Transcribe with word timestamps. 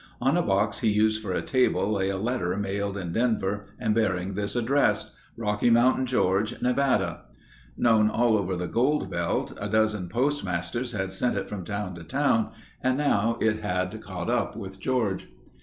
On 0.19 0.33
the 0.33 0.41
box 0.41 0.79
he 0.79 0.89
used 0.89 1.21
for 1.21 1.31
a 1.31 1.43
table 1.43 1.91
lay 1.91 2.09
a 2.09 2.17
letter 2.17 2.57
mailed 2.57 2.97
in 2.97 3.11
Denver 3.13 3.67
and 3.77 3.93
bearing 3.93 4.33
this 4.33 4.55
address: 4.55 5.13
"Rocky 5.37 5.69
Mountain 5.69 6.07
George, 6.07 6.59
Nevada." 6.59 7.25
Known 7.77 8.09
all 8.09 8.35
over 8.35 8.55
the 8.55 8.65
gold 8.67 9.11
belt, 9.11 9.53
a 9.61 9.69
dozen 9.69 10.09
postmasters 10.09 10.93
had 10.93 11.11
sent 11.13 11.37
it 11.37 11.47
from 11.47 11.63
town 11.63 11.93
to 11.93 12.03
town 12.03 12.49
and 12.81 12.97
now 12.97 13.37
it 13.41 13.59
had 13.59 14.01
caught 14.01 14.31
up 14.31 14.55
with 14.55 14.79
George. 14.79 15.27